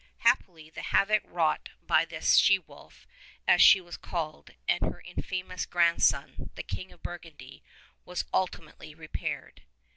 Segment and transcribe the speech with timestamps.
[0.21, 3.05] Happily the havoc wrought by this she wolf,
[3.47, 7.61] as she was called, and her infamous grandson, the King of Burgundy,
[8.03, 9.61] was ultimately repaired.